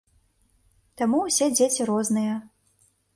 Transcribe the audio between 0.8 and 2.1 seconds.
Таму ўсе дзеці